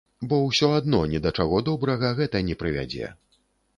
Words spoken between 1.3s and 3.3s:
чаго добрага гэта не прывядзе.